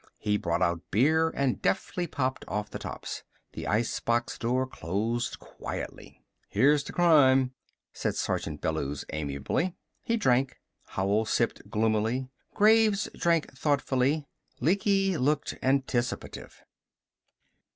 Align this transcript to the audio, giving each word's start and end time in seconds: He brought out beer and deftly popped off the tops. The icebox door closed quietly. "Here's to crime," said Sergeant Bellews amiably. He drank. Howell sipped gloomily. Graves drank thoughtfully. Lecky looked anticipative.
He 0.17 0.35
brought 0.35 0.63
out 0.63 0.81
beer 0.89 1.29
and 1.29 1.61
deftly 1.61 2.07
popped 2.07 2.43
off 2.47 2.71
the 2.71 2.79
tops. 2.79 3.21
The 3.51 3.67
icebox 3.67 4.39
door 4.39 4.65
closed 4.65 5.37
quietly. 5.37 6.23
"Here's 6.49 6.81
to 6.85 6.91
crime," 6.91 7.53
said 7.93 8.15
Sergeant 8.15 8.61
Bellews 8.61 9.05
amiably. 9.13 9.75
He 10.01 10.17
drank. 10.17 10.59
Howell 10.85 11.25
sipped 11.25 11.69
gloomily. 11.69 12.29
Graves 12.55 13.09
drank 13.13 13.55
thoughtfully. 13.55 14.25
Lecky 14.59 15.17
looked 15.19 15.53
anticipative. 15.61 16.63